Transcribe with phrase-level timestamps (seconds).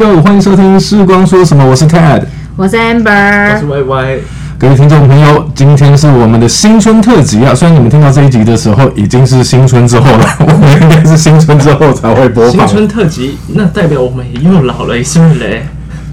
[0.00, 2.22] 哟，欢迎收听《时光说什么》，我是 Ted，
[2.54, 4.18] 我是 Amber，我是 Y Y，
[4.56, 7.52] 各位听众朋友，今天是我们的新春特辑啊！
[7.52, 12.68] 虽然你们听到这一集的时候已经是新春之后了， 我们应该是新春之后才会播放。
[12.68, 15.66] 新春特辑，那代表我们也又老了一岁嘞。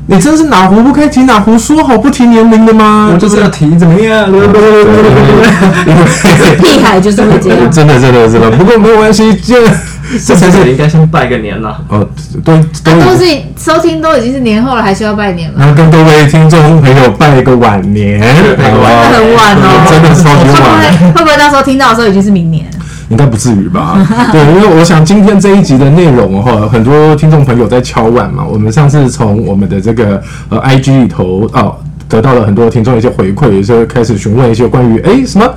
[0.08, 3.12] 你真是哪壶不开提哪壶，说好不提年龄的吗？
[3.14, 4.26] 我就是要提怎么样？
[4.32, 4.48] 因为
[6.58, 7.60] 屁孩就是会这样。
[7.72, 9.62] 真的真的真的，不过没有关系，这
[10.26, 11.82] 这才是应该先拜个年了。
[11.90, 12.08] 哦，
[12.44, 12.54] 都
[12.84, 13.26] 都啊都是
[13.58, 15.58] 收听都已经是年后了，还需要拜年吗？
[15.60, 18.22] 然后跟各位听众朋友拜一个晚年？
[18.22, 20.82] 很晚哦真的超级会不晚。
[20.82, 22.66] 会会不会到时候听到的时候已经是明年？
[23.10, 23.98] 应该不至于吧？
[24.32, 28.44] 对，因为我想今天这一集的内容哈，很多听众朋友在敲碗嘛。
[28.44, 31.76] 我们上次从我们的这个呃 IG 里头哦，
[32.10, 35.48] 得到了很多听众的一些回馈，就开始询问一些关于哎什么，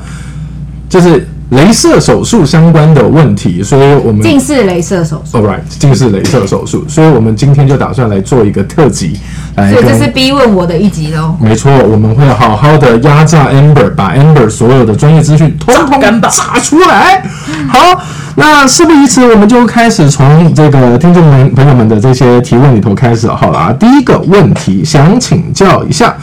[0.90, 9.18] 就是镭射手术相关的问题，所以我们近视镭射手术，All right，近视镭射手术，所以我们今天就打算来做一个特辑，
[9.56, 10.08] 来所以这是。
[10.18, 11.36] 逼问我的一集喽。
[11.38, 17.22] 没错，我们会好好的压榨 Amber，把 Amber 所有的专业资讯通通榨出来。
[17.68, 18.02] 好，
[18.34, 23.72] 那事不宜迟，我们就开始从这个听众们朋友们的这些提问里头开始好了啊。
[23.72, 26.16] 第一个问题想请教一下，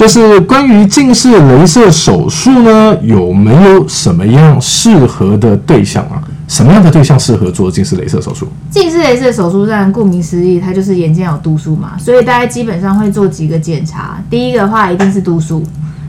[0.00, 6.22] 就是关于近视镭射手术呢，有没有什么样适合的对象啊？
[6.48, 8.48] 什么样的对象适合做近视镭射手术？
[8.70, 14.18] 近视雷射手术，当然顾名思义，它就是眼睛有度数嘛，所以大家基本上会做几个检查。
[14.30, 15.62] 第一个的话一定是度数，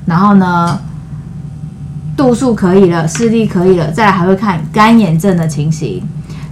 [0.06, 0.80] 然后呢，
[2.16, 6.02] 度数可以了，视力可以了，再来还会看干眼症的情形，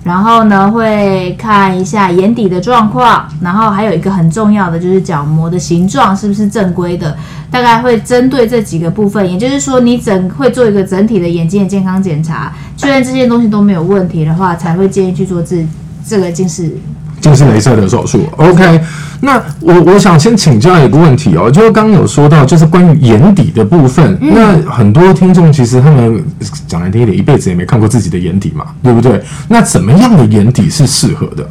[0.09, 7.15] 然后呢会看一下眼底的状况，然后还有一个很重要的就是角膜的形状是不是正规的，
[7.51, 15.63] 大概会针对这几个部分，也就是说你整会做一个整体的眼睛的健康检查，确认这些东西都没有问题的话，才会建议去做这
[16.03, 16.75] 这个近视。
[17.21, 18.81] 近视雷射的手术，OK。
[19.21, 24.17] 那我我想先请教一个问题哦，就是刚刚有说到，就是关于眼底的部分。
[24.21, 26.23] 那很多听众其实他们
[26.67, 29.21] 讲难听一点，一辈子也没看过自己的眼底嘛，对不对？
[29.47, 31.47] 那怎么样的眼底是适合的？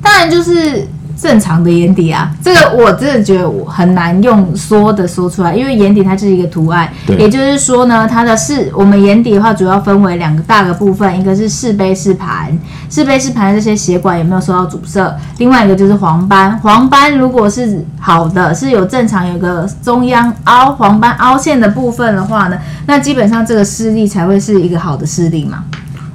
[0.00, 0.86] 当然就是
[1.20, 7.16] 正常的眼底啊，这个我真的觉得我很难用说的说出来，因为眼底它就是一个图案，对。
[7.16, 12.56] 也就是说呢，它的视我们眼底的话主要分为两个大的部分，一个是视杯视盘，
[12.88, 22.56] 视杯视盘这些血管有没有受到阻塞，另外一个就是黄斑，黄斑如果是好的，是有正常有个中央凹黄斑凹陷的部分的话呢，
[22.86, 25.64] 那基本上这个视力才会是一个好的视力嘛。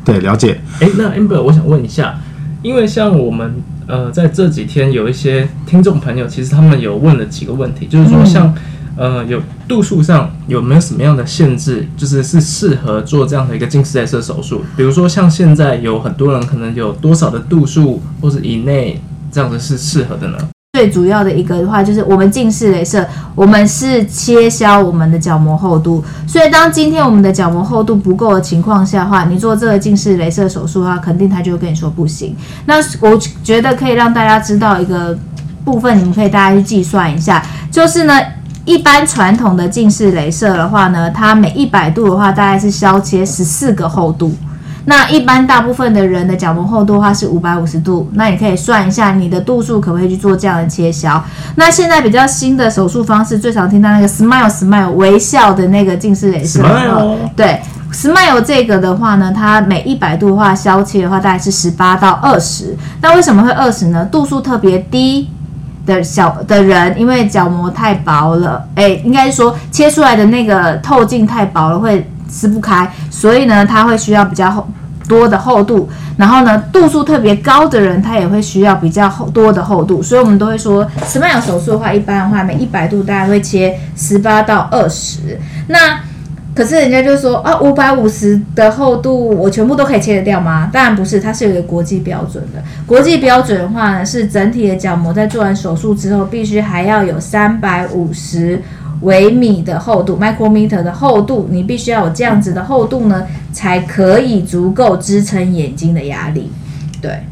[0.06, 0.60] 对，了解。
[0.80, 2.16] 哎，那 Amber，我想问一下，
[2.62, 8.54] 因为像我们呃在这几天有一些听众朋友，其实他们有问了几个问题，就是说像、
[8.96, 14.62] 呃有度数上有没有什么样的限制，就是是适合做这样的一个近视镭射手术？
[14.78, 19.02] 比如说像现在有很多人可能有多少的度数或者以内
[19.32, 20.38] 这样子是适合的呢？
[20.76, 32.36] 最主要的一个的话，就是我们近视雷射，我们是切削我们的角膜厚度，所以当今天我们的角膜厚度不够的情况下话，你做这个近视雷射手术的话，肯定他就会跟你说不行。
[32.66, 35.16] 那我觉得可以让大家知道一个
[35.64, 38.20] 部分，你们可以大家去计算一下，就是呢。
[38.66, 44.34] 一般传统的近视雷射的话呢，它每一百度的话，大概是削切十四个厚度。
[44.86, 51.24] 那一般大部分的人的角膜厚度的话是五百五十度，那你可以算一下你的度数可不可以去做这样的切削。
[51.56, 56.62] 那现在比较新的手术方式，最常听到那个 Smile Smile 微笑的那个近视雷射。
[56.62, 57.62] Smile 对
[57.92, 62.76] Smile 这个的话呢，它每一百度的话削切的话大概是十八到二十。
[63.02, 64.06] 那为什么会二十呢？
[64.12, 65.30] 度数特别低。
[65.86, 74.68] 的小的人，因为角膜太薄了，哎，应该是说切出来的那个透镜太薄了，会撕不开，所以呢，它会需要比较厚
[75.08, 75.88] 多的厚度。
[76.18, 80.02] 然后呢，度数特别高的人，他也会需要比较厚多的厚度。
[80.02, 85.40] 所以我们都会说，Smile 手术的话，一般的话每一百度大概会切十八到二十。
[85.68, 86.00] 那
[86.56, 90.70] 可是人家就说啊，五百五十的厚度我全部都可以切得掉吗？
[90.72, 92.62] 当然不是，它是有一个国际标准的。
[92.86, 98.62] 国际标准的话呢，是整体的角膜在做完手术之后，必须还要有三百五十
[99.04, 106.52] 微米的厚度 （micrometer） 的厚度，你必须要有这样子的厚度呢，才可以足够支撑眼睛的压力。
[107.02, 107.24] 对，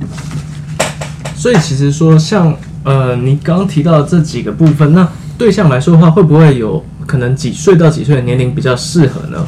[1.36, 5.08] 所以其实说像呃你刚刚提到的这几个部分，那
[5.38, 9.46] 对象来说的话，会不会有可能几岁到几岁的年龄比较适合呢？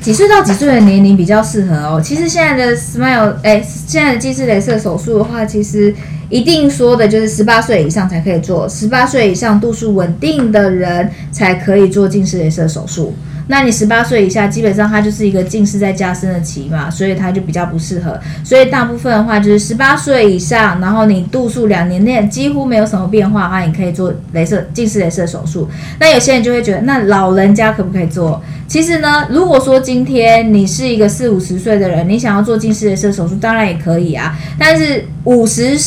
[0.00, 2.00] 几岁到几岁的年龄比较适合哦？
[2.00, 5.92] 其实现在的 Smile，哎，现在的近视雷射手术的话，其实
[6.30, 13.14] 一定说的就是十八岁以上才可以做，十八岁以上度数稳定的人才可以做近视雷射手术。
[13.50, 18.20] 那你十八岁以下，基本上它就是一个近视在加深的期嘛，所以它就比较不适合。
[18.44, 25.66] 所以大部分的话就是十八岁以上，然后你度数两年内几乎没有什么变化的话，你可以做镭射近视镭射手术。
[25.98, 28.42] 那有些人就会觉得，那老人家可不可以做？
[28.66, 34.38] 其实呢，如果说今天你是一个四五十岁的人，你想要做近视镭射手术，当然也可以啊。
[34.58, 35.78] 但是五十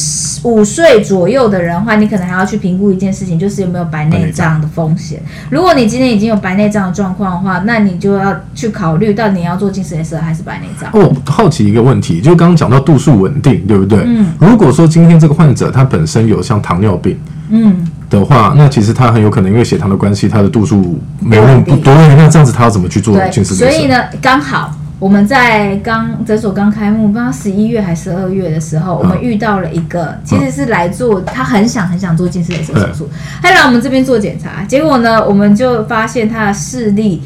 [0.44, 5.22] 五岁左右的人的话，你可能还要去评估一件事情，就是有没有白内障的风险。
[5.50, 10.90] 如果你今天已经有白内障的状况的话，那你就要去考虑到底你要做近视镭射还是白内障。
[10.94, 14.04] 哦，好奇一个问题，就刚刚讲到度数稳定，对不对？
[14.06, 14.34] 嗯。
[14.40, 23.78] 如果说今天这个患者他本身有像糖尿病，嗯，的话，那其实他很有可能因为血糖的关系，他的度数没有那么多，那这样子他要怎么去做近视对，雷射？
[23.78, 33.10] 所以呢，刚好我们在刚诊所刚开幕，不知道十一月还是十二月的时候，我们遇到了一个，其实是来做，他很想很想做近视雷射手术，
[33.42, 37.20] 他来我们这边做检查，结果呢，我们就发现他的视力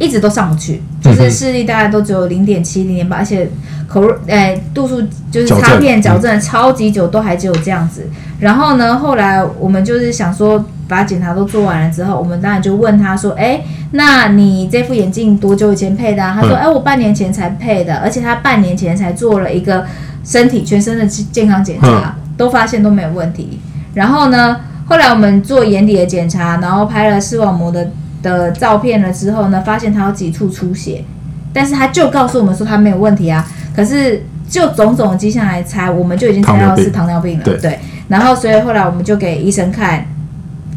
[0.00, 3.48] 一直都上不去，就是视力大概都只有零点七、零点八，而且
[3.86, 5.00] 口入诶、度数
[5.30, 5.64] 就是矫正。
[5.64, 8.04] 擦片矫正超级久，都还只有这样子。
[8.40, 19.86] 然后呢，后来我们就是想说，把检查都做完了之后，我们当然就问他说：“哎，那你这副眼镜多久以前配的、啊？”他说：“嗯哎，我半年前才配的，而且他半年前才做了一个
[20.24, 23.60] 身体全身的健康检查，都发现都没有问题。
[23.94, 27.90] 然后呢，后来我们做眼底的检查，然后拍了视网膜的
[28.22, 31.04] 的照片了之后呢，发现他有几处出血，
[31.52, 33.46] 但是他就告诉我们说他没有问题啊。
[33.74, 37.44] 可是就种种迹象来猜，我们就已经猜到是糖尿病了。
[37.44, 37.78] 对
[38.08, 40.04] 然后所以后来我们就给医生看，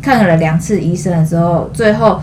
[0.04, 2.22] 看了两次医生的时候，最后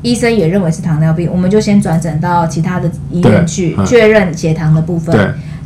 [0.00, 5.14] 医生也认为是糖尿病，我们就先转诊到其他的医院去嗯确认血糖的部分。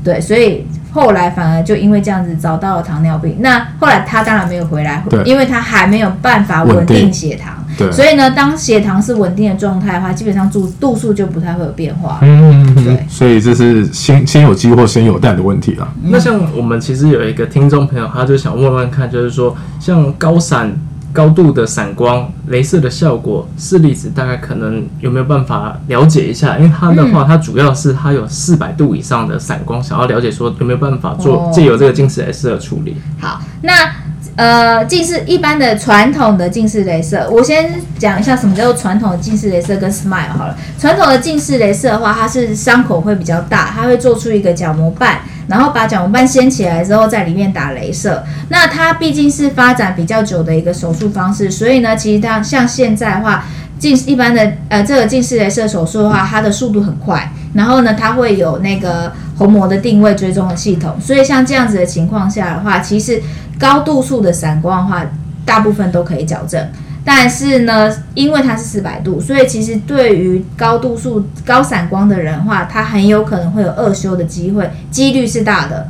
[0.02, 3.36] 对，对，所以后来反而就因为这样子找到了糖尿病。
[3.40, 7.52] 那后来他当然没有回来，因为他还没有办法稳稳定定血糖。
[7.76, 12.20] 对所以呢，当血糖是稳定的状态的话，基本上度度数就不太会有变化。
[12.22, 15.92] 嗯，嗯嗯对嗯，所以这是先先有鸡或先有蛋的问题了。
[16.04, 20.72] 那像我们其实有一个听众朋友，他就想问问看，就是说像高闪、
[21.14, 26.58] 高度的散光、镭射的效果，视力值大概可能有没有办法了解一下？
[26.58, 32.96] 因为它的话，它主要是它有四百度以上的散光，想要了解说有没有办法做哦借由这个近视镭射的处理。
[33.20, 33.72] 好，那
[34.34, 40.56] 呃，近视一般的传统的近视镭射，我先讲一下什么叫做传统的近视镭射跟 Smile 好了。
[40.76, 48.24] 传统的近视镭射的话，它是伤口会比较大，它会做出一个角膜瓣，然后把角膜瓣掀起来之后，在里面打镭射。
[48.48, 53.44] 那它毕竟是发展比较久的一个手术方式，所以呢，其实它像现在的话。
[53.76, 63.20] 近一般的呃，这个近视镭射手术的话，它的速度很快，然后呢，它会有那个虹膜的定位追踪的系统，所以像这样子的情况下的话，其实
[63.58, 65.04] 高度数的散光的话，
[65.44, 66.66] 大部分都可以矫正。
[67.04, 75.88] 但是呢，因为它是四百度，所以其实对于高度数、高散光的人的话，他很有可能会有二修的机会，几率是大的。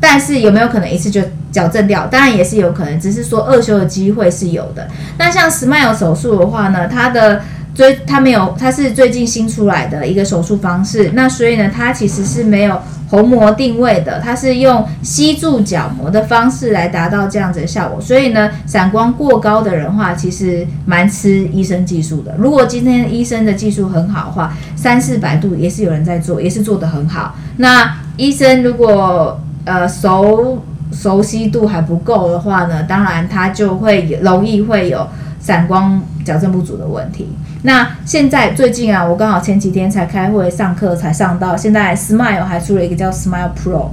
[0.00, 1.20] 但是有没有可能一次就
[1.50, 2.06] 矫正掉？
[2.06, 4.88] 当然也是有可能，只是说二修的机会是有的。
[5.18, 7.42] 那像 Smile 手术的话呢，它的
[7.76, 11.10] 最它没有，它是最近新出来的一个手术方式。
[11.12, 12.80] 那所以呢，它其实是没有
[13.10, 18.00] 虹膜定位的，它是用吸住角膜的方式来达到这样子的效果。
[18.00, 22.34] 所以呢，散光过高的人话，其实蛮吃医生技术的。
[22.38, 27.36] 如果今天医生的技术很好的话，三四百度也是有人在做，也是做得很好。
[27.58, 35.06] 那医生如果呃熟熟悉度还不够的话呢，当然他就会容易会有
[35.38, 37.28] 散光矫正不足的问题。
[37.62, 43.88] 那现在最近啊，我刚好前几天才开会上课才上到，现在 Smile 还出了一个叫 Smile Pro，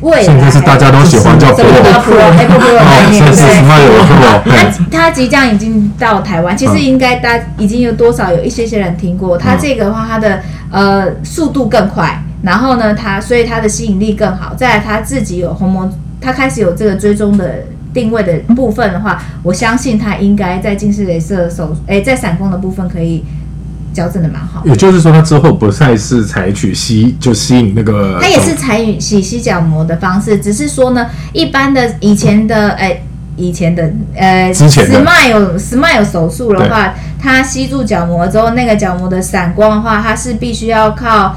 [0.00, 9.36] 未来现在是大家都喜欢叫什么叫 Pro，Pro？Apple Pro 的概 哦，念，现在是对 Smile Pro，它它即将已经到台湾，其实应该大已经有多少有一些些人听过。
[9.36, 10.40] 它这个的话，它的
[10.70, 14.54] 呃速度更快，然后呢，它所以它的吸引力更好。
[14.54, 17.64] 再来，它自己有鸿蒙，它开始有这个追踪的
[17.96, 23.24] 定位的部分的话，我相信它应该在近视雷射手诶，在散光的部分可以
[23.94, 24.62] 矫正的蛮好。
[24.66, 33.00] 也就是说，它之后不再是采取吸就吸引那个，它也是采取洗吸角膜的方式，只是说呢，一般的以前的哎、
[33.36, 41.34] 以前的呃之前的 Smile Smile 手术的话，它吸住角膜之后，那个角膜的散光的话，它是必须要靠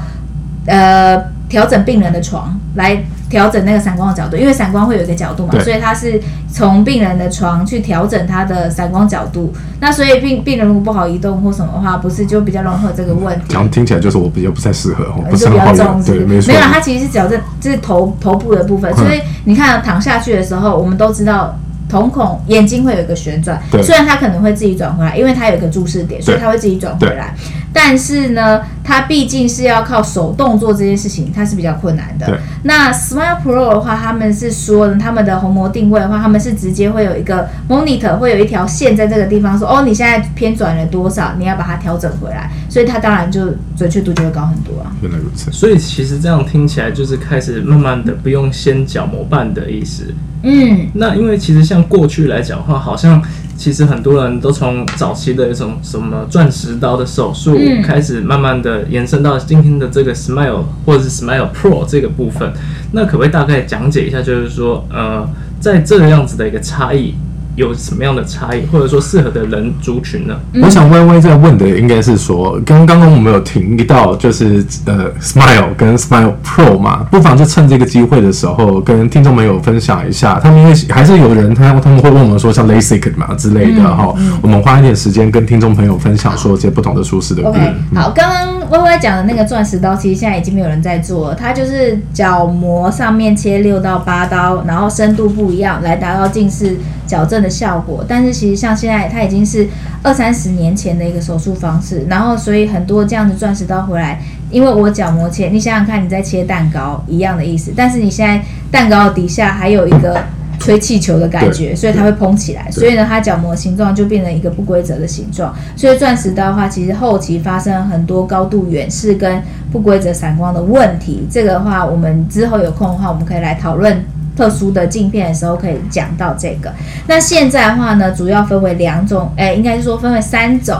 [0.66, 1.16] 呃
[1.50, 6.18] 调整病人的床来调整那个散光的角度，因为散光会有一个角度嘛，所以它是
[6.50, 9.52] 从病人的床去调整他的散光角度。
[9.80, 13.44] 那所以病病人如果不好移动或什么的话，不是就比较容易有这个问题。
[13.48, 18.92] 讲听起来就是我比较不太适合，我不是就比很好用，较重视对，没错没有，，它其实是矫正，这是头头部的部分。
[18.92, 27.34] 嗯所以你看躺下去的时候，我们都知道瞳孔眼睛会有一个旋转，虽然它可能会自己转回来，因为它有一个注视点，所以它会自己转回来。
[27.72, 32.36] 但是呢，它毕竟是要靠手动做这件事情，它是比较困难的对。
[32.64, 44.92] 那 Smile Pro 的话，他们是说呢，他们的虹膜定位的话，他们是直接会有一个 monitor，会有一条线在这个地方说，哦，你现在偏转了多少，你要把它调整回来，所以它当然就准确度就会高很多啊。
[45.00, 45.50] 原来如此。
[45.52, 50.12] 所以其实这样听起来就是开始慢慢的不用先角膜瓣的意思。
[50.42, 53.22] 嗯，那因为其实像过去来讲的话，好像
[53.60, 62.50] 其实很多人都从早期的一种什么钻石刀的手术嗯开始，慢慢的延伸到今天的这个 Smile 或者是 Smile Pro 这个部分。
[62.92, 65.28] 那可不可以大概讲解一下，就是说，呃，
[65.60, 67.14] 在这样子的一个差异
[67.56, 70.34] 有什么样的差异，或者说适合的人族群呢？
[70.62, 80.38] 我想微微在问的应该是说，刚刚刚我们有提到就是呃 Smile 跟 Smile Pro 嘛，不妨就趁这个机会的时候，跟听众朋友分享一下。
[80.40, 87.58] 他们因为还是有人他他们会问我们说像 LASIK 嘛之类的哈，我们花一点时间跟听众朋友分享说这些不同的舒适的 OK，
[87.90, 88.39] 嗯好，刚刚
[88.70, 91.34] 微微讲的那个钻石刀，其实现在已经没有人在做了。
[91.34, 98.04] 它就是角膜上面切六到八刀，然后深度不一样，来达到近视矫正的效果。
[98.06, 99.68] 但是其实像现在，它已经是
[100.02, 110.22] 二三十年前的一个手术方式，然后所以很多这样的钻石刀回来，因为我角膜切，你想想看，你在切蛋糕一样的意思，但是你现在蛋糕底下还有一个。
[110.60, 115.52] 吹气球的感觉，所以它会蓬起来，所以呢，它角膜形状就变成一个不规则的形状。
[115.74, 121.26] 所以钻石刀的话，其实后期发生了很多高度远视跟不规则散光的问题。
[121.30, 124.04] 这个的话，我们之后有空的话，我们可以来讨论
[124.36, 126.70] 特殊的镜片的时候，可以讲到这个。
[127.08, 130.76] 那现在的话呢，主要分为两种，哎，应该是说分为三种。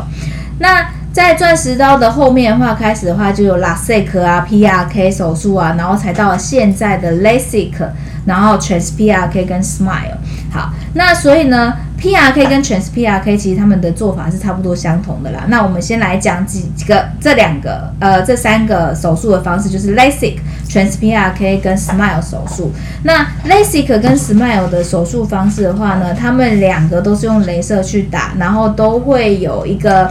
[0.58, 7.88] 那在钻石刀的后面的话，开始的话就有 LASIK 啊、PRK 手术啊，然后才到了现在的 LASIK，
[8.24, 10.16] 然后 Trans PRK 跟 Smile。
[10.52, 15.44] 好，那所以呢，PRK 跟 Trans PRK 其实他们的做法是差不多相同的啦。
[15.48, 22.72] 那我们先来讲几个这两个呃这三个手术的方式，就是 LASIK、Trans PRK 跟 Smile 手术。
[23.04, 30.10] 那 LASIK 跟 Smile 的手术方式的话呢，他们两个都是用镭射去打，然后都会有一个。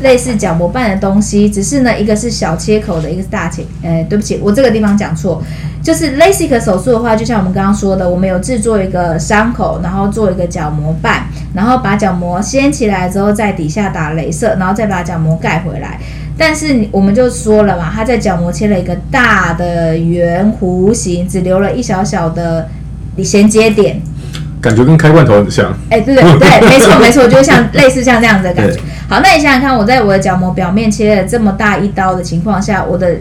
[0.00, 3.62] 类似角膜瓣的东西，只是呢，一个是小切口的，一个是大切。
[3.82, 5.42] 呃，对不起，我这个地方讲错，
[5.82, 11.22] 就是 LASIK 手术的话，就像我们刚刚说的，我们有制作一个伤口，然后做一个角膜瓣，
[11.54, 15.98] 然后把角膜掀起来之后，在底下打镭射，然后再把角膜盖回来。
[16.36, 22.68] 但是我们就说了嘛，它在角膜切了一个大的圆弧形，只留了一小小的
[23.22, 24.02] 衔接点，
[24.60, 25.72] 感觉跟开罐头很像。
[25.90, 28.80] 哎，对对对，没错没错，就像类似像这样子的感觉。
[29.08, 33.16] 好，那你想想看，我在我的角膜表面切了这么大一刀的情况下，我的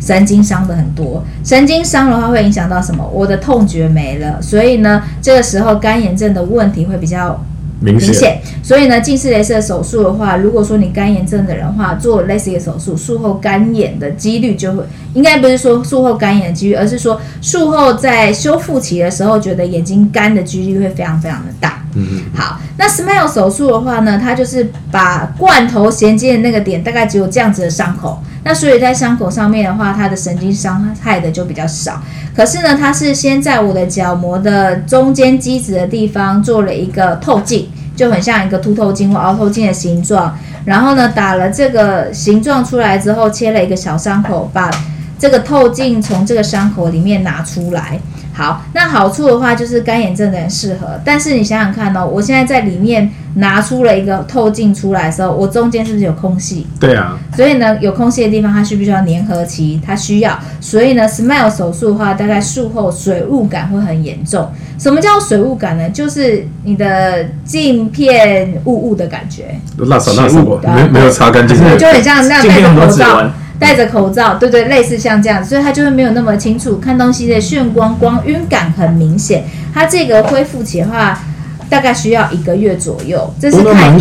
[0.00, 1.22] 神经伤的很多。
[1.44, 3.06] 神经伤的话会影响到什么？
[3.12, 7.40] 我的痛觉没了，所以呢，这个时候干眼症的问题会比较
[7.80, 8.40] 明显，明显。
[8.62, 14.82] 所以呢，近视雷射手术的话，如果说你干眼症的人的话，做类似的手术，术后干眼的几率就会，
[15.14, 21.84] 应该不是说术后干眼的几率，而是说术后在修复期的时候，觉得眼睛干的几率会非常非常的大。
[21.94, 28.22] 嗯，好，那 Smile 手术的话呢，它就是把罐头衔接的那个点，大概只有这样子的伤口。
[28.46, 32.00] 那所以在伤口上面的话，它的神经伤害的就比较少。
[32.32, 40.38] 可是呢，它是先在我的角膜的中间基质的地方做了一个透镜，就很像一个凸透镜或凹透镜的形状。
[40.64, 44.70] 然后呢，打了这个形状出来之后，切了一个小伤口，把
[45.18, 47.98] 这个透镜从这个伤口里面拿出来。
[48.32, 56.66] 好，那好处的话就是干眼症的人适合，但是你想想看哦，我现在在里面拿出了一个透镜出来的时候，我中间是不是有空隙？
[56.80, 59.80] 对啊，所以呢，有空隙的地方它需不需要粘合期？
[59.84, 60.38] 它需要。
[60.60, 64.50] 所以呢，Smile 手术的话，大概术后水雾感会很严重。
[64.78, 65.88] 什么叫水雾感呢？
[65.90, 73.30] 就是你的镜片雾雾的感觉，辣手辣手过，起雾没没有擦干净的，就很像那样 戴着口罩。
[73.58, 79.44] 戴着口罩，对对，类似像这样，所以它就会没有那么清楚，看东西的眩光、光晕感很明显。
[79.72, 81.18] 它这个恢复期的话，
[81.68, 84.00] 大概需要一个月左右，这是看因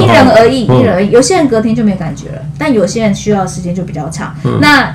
[0.00, 1.10] 因人而异，嗯因人而异。
[1.10, 4.34] 有些人隔天就没有感觉了，但有些人需要的时间就比较长。
[4.44, 4.94] 嗯那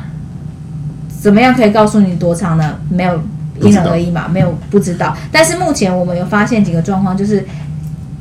[1.21, 2.75] 怎么样可以告诉你多长呢？
[2.89, 3.21] 没有，
[3.59, 5.15] 因人而异嘛，没有不知道。
[5.31, 7.45] 但是目前我们有发现几个状况，就是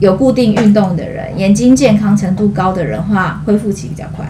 [0.01, 4.29] 有固定运动的人，眼睛健康程度高的人话，恢复期比较快。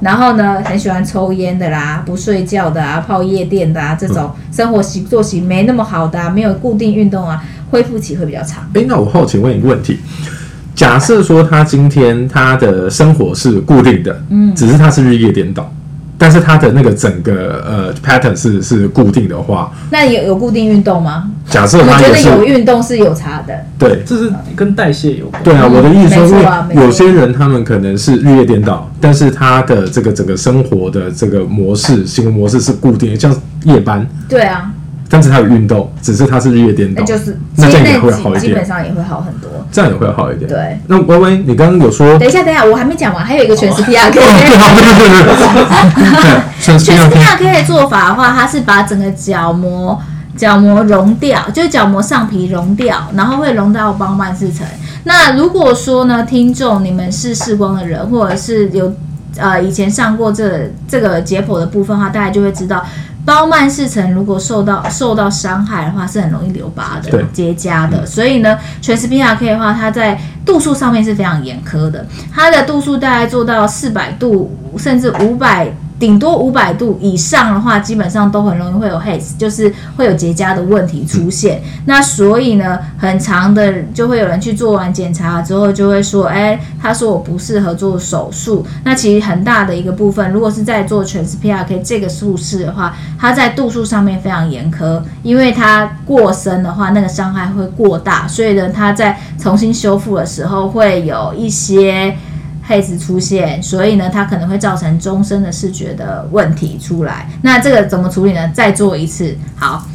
[0.00, 8.68] 然后呢，很喜欢抽烟的啦，不睡觉的啊，泡夜店的啊，这种生活习作息没那么好的、啊，没有固定运动啊，恢复期会比较长。
[8.74, 9.98] 哎，那我好奇问一个问题：
[10.74, 15.72] 假设说他今天他的生活是固定的，嗯，只是他是日夜颠倒，
[16.18, 21.30] 但是他的那个整个呃 pattern 是是固定的话，那有有固定运动吗？
[21.48, 23.54] 假设我觉得有运动是有差的。
[23.78, 25.42] 对这是跟代谢有关。
[25.42, 34.72] 对啊，嗯我的意思说，没错啊没错因为有些人他们可能是日夜颠倒，但是他的这个整个生活的这个模式、行为模式是固定的，像夜班，对啊，
[35.08, 39.50] 但是它有运动，只是它是日夜颠倒，那就是那这样也会基好一点，基本上也会好很多。
[39.70, 40.48] 这样也会好一点。
[40.48, 43.92] 对，那微微，你刚刚有说，等一下，等一下，我还没讲完，还有一个全对，对，
[46.60, 50.00] 全全是 SPRK 的做法的话，它是把整个角膜
[50.36, 54.66] 角膜溶掉，就是角膜上皮溶掉，然后会溶到包曼氏层。
[55.04, 58.92] 那如果说呢，听众你们是视光的人，或者是有
[59.36, 62.84] 呃以前上过这这个解剖的部分的话，大家就会知道。
[63.26, 68.06] 包曼氏层如果受到受到伤害的话，是很容易留疤的、结痂的。
[68.06, 72.06] 所以呢，全 SPRK 的话，它在度数上面是非常严苛的。
[72.32, 75.68] 它的度数大概做到四百度，甚至五百，
[75.98, 81.62] 顶多五百度以上的话，基本上都很容易会有 haze，就是会有结痂的问题出现。
[81.86, 88.66] 那所以呢，很长的就会有人去做完检查之后，就会说，哎，他说我不适合做手术。
[88.84, 102.14] 那其实很大的一个部分，如果是在做全 SPRK 这个术式的话，它在度数上面非常严苛，因为它过深的话，那个伤害会过大，所以呢，它在重新修复的时候会有一些。
[102.68, 107.28] 黑子出现，所以呢，它可能会造成终身的视觉的问题出来。
[107.42, 108.50] 那这个怎么处理呢？
[108.52, 109.86] 再做一次，好，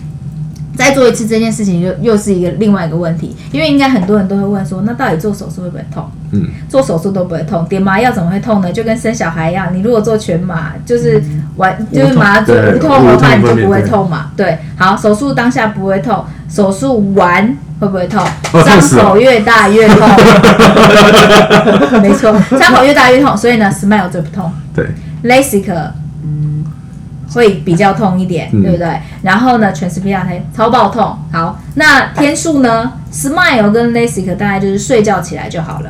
[0.77, 6.09] 再做一次这件事情又又是一个另外一个问题，因为应该很多人都会问说，那到底做手术会不会痛？
[6.31, 8.71] 嗯，做手术都不会痛，点麻药怎么会痛呢？
[8.71, 11.21] 就跟生小孩一样，你如果做全麻，就是
[11.57, 14.31] 完、就是麻醉对无痛的话，你就不会痛嘛。
[14.37, 18.23] 对，好，手术当下不会痛，手术完会不会痛？
[18.53, 20.07] 哦伤口越大越痛，
[22.01, 24.85] 没错，伤口越大越痛，所以呢，Smile 最不痛对
[25.23, 25.73] ，，LASIK
[27.33, 28.99] 会比较痛一点，嗯对不对？
[29.23, 31.17] 然后呢，全 SPRK 超爆痛。
[31.31, 35.89] 好，那天数呢？Smile 跟 LASIK 大概就是睡觉起来就好了。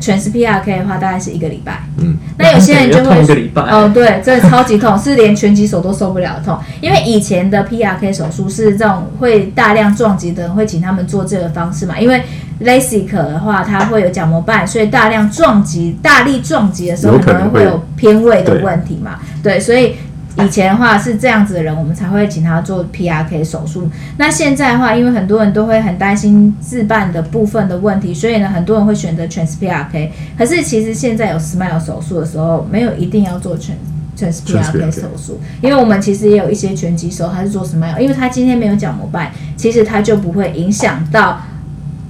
[0.00, 1.82] 全是 PRK 的话，大概是一个礼拜。
[1.98, 6.58] 嗯，那有些人就会一个礼拜哦，对，真的超级痛，是连拳击手都受不了的痛。
[6.80, 12.22] 因为以前的 PRK 手术是这种会大量撞击的人会请他们做这个方式嘛，因为
[12.60, 19.18] LASIK 的话，它会有角膜瓣，所以大量撞击、大力撞击的时候，可能会有偏位的问题嘛。
[19.42, 19.96] 对，所以
[20.38, 23.88] 以前的话是这样子的人，我们才会请他做 PRK 手术。
[24.16, 30.10] 那现在的话，因为很多人都会很担心自办的部分的问题，所以呢，很多人会选择 Trans PRK。
[30.36, 33.76] 可是其实现在有 Smile 手术的时候，没有一定要做全。
[34.16, 41.40] Trans PRK PRK 手术，因为我们其实也有一些拳击手，他是做 Smile，因为他今天没有角膜瓣，其实他就不会影响到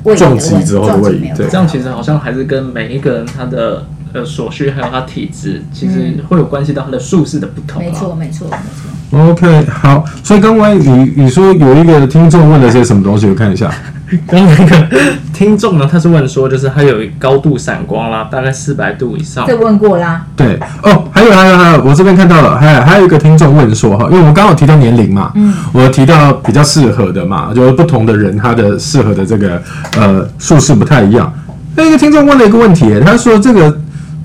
[0.03, 7.83] 位移的撞问题，击之后的撞击没有位移对这样其实好像还是跟每一个人他的呃所需还有他体质，其实会有关系到他的术式的不同。
[7.83, 8.15] 没错，。
[8.15, 9.31] 没错，没错。
[9.31, 13.71] OK，好，所以刚才你你说有一个听众问了些什么东西，我看一下。
[14.27, 14.87] 刚刚那个
[15.33, 29.61] 听众呢，他是问说，就是他有高度散光啦，大概四百度以上这，问过啦，对哦，还有还有还有，我这边看到了，还有还有一个听众问说哈，因为我们刚好提到年龄嘛，嗯，我提到比较适合的嘛，就是不同的人他的适合的这个
[29.97, 31.33] 呃术式不太一样。
[31.75, 33.77] 那一个听众问了一个问题，他说这个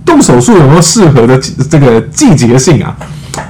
[0.10, 2.98] 动手术有没有适合的这个季节性啊？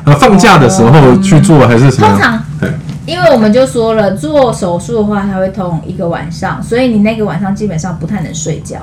[0.04, 2.10] 呃，放假的时候去做还是什么？
[2.10, 2.70] 通常对
[3.06, 8.78] 因为我们就说了，做手术的话，它会痛一个晚上，所以你那个晚上基本上不太能睡觉。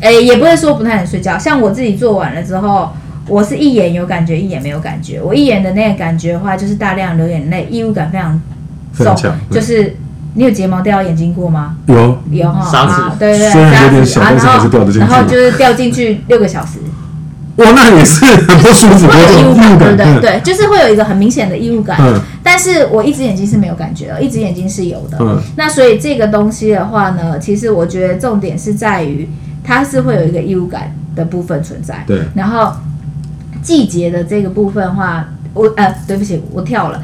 [0.00, 1.38] 诶，也不会说不太能睡觉。
[1.38, 2.90] 像我自己做完了之后，
[3.28, 5.20] 我是一眼有感觉，一眼没有感觉。
[5.22, 8.40] 我一眼的那个感觉的话，就是大量流眼泪，异物感非常
[8.96, 9.14] 重
[9.50, 9.96] 就是
[10.34, 11.76] 你有睫毛掉到眼睛过吗？
[11.86, 16.78] 有有哈，沙子啊对对对，虽然有点小沙子但是还是掉得进去然后就是掉进去六个小时。
[17.58, 20.06] 哇，那也是很不舒服，会有异物感，对不对？
[20.06, 21.96] 嗯对，就是会有一个很明显的异物感。
[22.00, 25.18] 嗯但是我一只眼睛是没有感觉的，一只眼睛是有的。
[25.20, 29.28] 嗯那所以这个东西的话呢，其实我觉得重点是在于
[29.62, 32.02] 它是会有一个异物感的部分存在。
[32.06, 32.72] 对然后
[33.62, 37.02] 季节的这个部分的话，我呃，对不起，我跳了。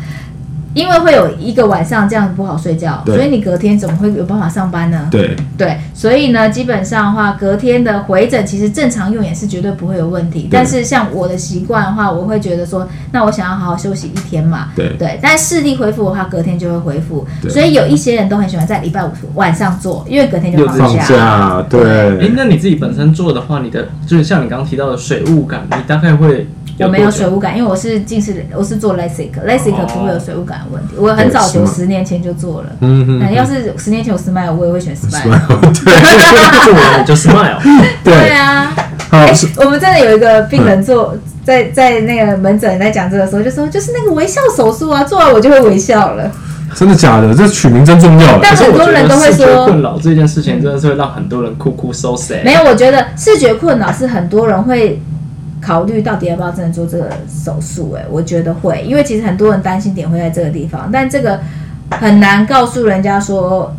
[0.75, 5.09] 因为会有一个晚上这样不好睡觉，所以你隔天怎么会有办法上班呢？
[5.11, 10.49] 对对，所以呢，基本上的话，隔天的回诊其实正常用眼是绝对不会有问题。
[10.51, 14.71] 但是像我的习惯的话，我会觉得说，那我想要好好休息一天嘛。
[14.75, 17.25] 对对，但视力恢复的话，隔天就会恢复。
[17.49, 21.05] 所以有一些人都很喜欢在礼拜五晚上做，因为隔天就放放假。
[21.07, 26.49] 假，对哎，那你自己本身做的话，你的就是像你刚刚提到的水雾感，你大概会
[26.81, 30.95] 我没有水雾感，因为我是近视，我是做 LASIK，LASIK 哦不会有水雾感的问题。
[30.97, 32.69] 我很早就十年前就做了。
[32.81, 35.39] 嗯哼嗯，要是十年前有 Smile，我也会选 Smile。
[36.65, 37.63] 做完你就 smile。
[38.03, 38.73] 对对，啊，
[39.57, 46.31] 我们真的有一个病人做在在那个门诊在讲这个时候，就说就是那个微笑手术啊，做完我就会微笑了。
[46.75, 47.33] 真的假的？
[47.33, 48.41] 这取名真重要哎。
[48.43, 52.43] 但很多人都会视觉说困扰这件事情真的是会让很多人哭哭 so sad。
[52.43, 55.01] 没有，我觉得视觉困扰是很多人会
[55.65, 57.93] 考虑到底要不要真的做这个手术。
[57.93, 61.41] 哎，我觉得会，因为其实很多人担心点会在这个地方，但这个
[61.91, 63.75] 很难告诉人家说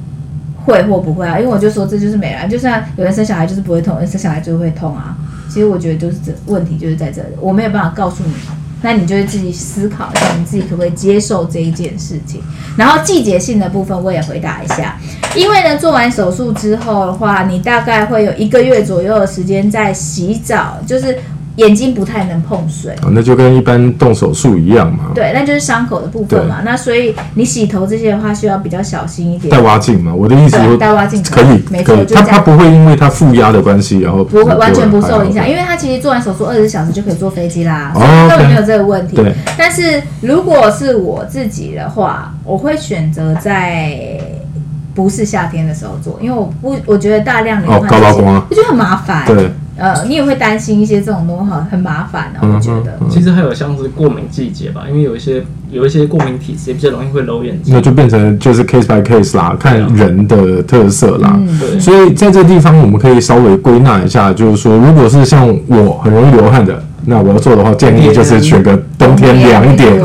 [0.66, 1.38] 会或不会啊。
[1.38, 5.16] 因为我就说这就是美兰，就算有人生小孩就是不会痛，人生小孩就会痛啊。
[5.48, 8.34] 其实我觉得就是这问题就是在这里，我没有办法告诉你。
[8.82, 12.42] 那你就会自己思考一下，你自己可不可以接受这一件事情。
[12.78, 15.00] 然后季节性的部分我也回答一下，
[15.36, 21.18] 因为呢，做完手术之后的话，你大概会有一个月左右的时间在洗澡，就是。
[21.56, 25.12] 眼睛不太能碰水，那就跟一般动手术一样嘛。
[25.16, 26.62] 对，那就是伤口的部分嘛。
[26.66, 29.50] 那所以你洗头这些的话，需要比较小心一点。
[29.50, 39.18] 带挖镜嘛，我的意思带挖镜可以，没错，它它不会因为它负压的关系，然后不会完全不受影响，因为它其实做完手术二十小时就可以坐飞机啦，所以根本没有这个问题。
[39.58, 44.20] 但是如果是我自己的话，我会选择在
[44.94, 47.80] 不是夏天的时候做，因为我不我觉得大量流汗，
[48.50, 49.26] 我觉得很麻烦。
[49.26, 49.50] 对。
[49.78, 52.98] 呃，你也会担心一些这种东西很麻烦的，我觉得。
[53.10, 57.74] 其实还有像是过敏季节吧，因为有一些有一些过敏体质也比较容易会揉眼睛。
[57.74, 61.38] 那就变成就是 case by case 啦，看人的特色啦。
[61.60, 61.80] 对。
[61.80, 66.82] 所以在这个地方，我们可以稍微归纳一下，就是说，如果是像我很容易流汗的。
[67.08, 69.98] 那我要做的话，建议就是选个冬天凉一点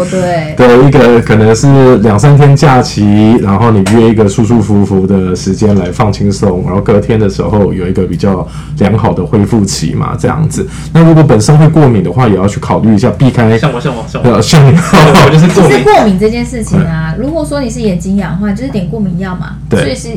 [0.56, 8.46] 的一个，可能是两三天假期，然后你约一个舒舒服服的时间来放轻松，然后隔天的时候有一个比较
[8.78, 10.66] 良好的恢复期嘛，这样子。
[10.92, 13.58] 那如果本身会过敏的话，也要去考虑一下，避开。
[13.58, 15.78] 像我，像我，像我，像你，我就是过敏。
[15.78, 19.56] 是过敏这件事情啊，如果说你是眼睛痒的话，就是点过敏药嘛。
[19.68, 19.80] 对。
[19.80, 20.08] 所以是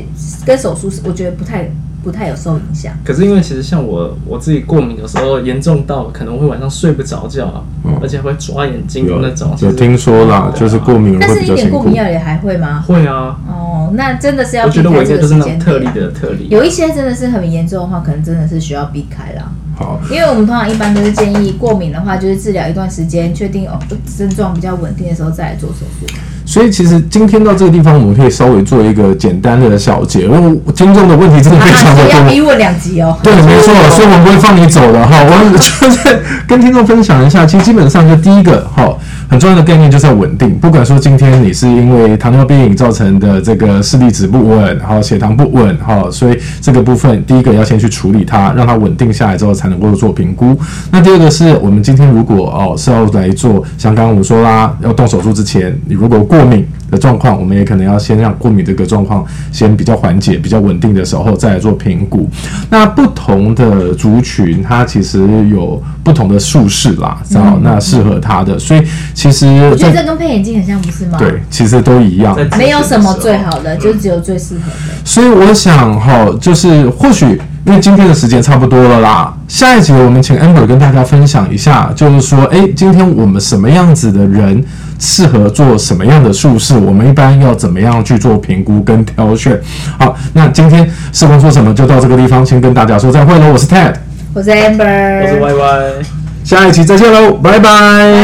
[0.45, 1.71] 跟手术是，我觉得不太。
[2.03, 7.63] 不太有受影响，可是因为其实像我我自己过敏，有时候严重到可能会晚上睡不着觉啊，
[8.01, 9.55] 而且会抓眼睛的那种。
[9.61, 12.83] 有听说啦，就是过敏，但是一点过敏药也还会吗？
[12.85, 13.37] 会啊。
[13.47, 14.65] 哦，那真的是要。
[14.65, 16.47] 我觉得我应该就是那种特例的特例。
[16.49, 19.51] 有一些真的是很严重的话，可能真的是需要避开了。
[19.75, 23.79] 好，因为我们通常一般都是建议过敏的话，就是治疗一段时间，确定哦
[24.17, 26.05] 症状比较稳定的时候再来做手术。
[26.45, 32.11] 所以其实今天到这个地方，我们可以稍微做一个简单的小结，因为听众的问题真的非常的多。
[32.11, 33.17] 要逼问两集哦。
[33.23, 35.15] 对，没错，所以我们不会放你走的哈。
[35.23, 38.93] 我就是跟听众分享一下，其实基本上就第一个哈，
[39.29, 40.53] 很重要的概念就是要稳定。
[40.59, 50.57] 不管说今天你是因为糖尿病造成的这个视力值不稳，然后，血糖不稳，哈，所以这个部分第一个要先去处理它，让它稳定下来之后才能够做评估。
[50.91, 62.27] 那第二个是我们今天如果哦是要来做，像刚刚我们说啦，要动手术之前，你如果过敏的状况，我们也可能要先让过敏这个状况先比较缓解、比较稳定的时候，再来做评估。
[62.71, 67.59] 那不同的族群，它其实有不同的术式啦，知道？
[67.61, 68.81] 那适合它的，所以
[69.13, 71.19] 其实我觉得这跟配眼镜很像，不是吗？
[71.19, 75.05] 对，其实都一样，没有什么最好的，就只有最适合的。
[75.05, 77.39] 所以我想哈，就是或许。
[77.65, 84.61] 因为今天的时间差不多了啦，下一集我们请 Amber 跟大家分享一下，就是说，哎，今天我们什么样子的人
[85.03, 86.77] 适合做什么样的术式？
[86.77, 89.59] 我们一般要怎么样去做评估跟挑选？
[89.99, 93.51] 好，那今天视光说什么就到这个地方，先跟大家说再会喽。
[93.51, 93.95] 我是 Ted，
[94.33, 96.05] 我是 Amber，我是 Y Y，
[96.45, 97.69] 下一期再见喽，拜拜，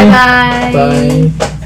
[0.10, 1.59] 拜拜。